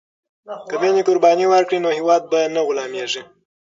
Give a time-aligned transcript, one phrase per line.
[0.69, 3.21] که میندې قرباني ورکړي نو هیواد به نه غلامیږي.